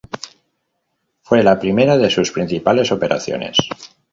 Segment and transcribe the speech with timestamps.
[1.21, 3.55] Fue la primera de sus principales operaciones.